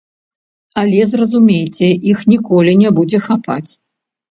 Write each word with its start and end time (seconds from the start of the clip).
Але, 0.83 0.99
зразумейце, 1.11 1.87
іх 2.13 2.25
ніколі 2.33 2.75
не 2.83 2.89
будзе 2.99 3.23
хапаць! 3.29 3.71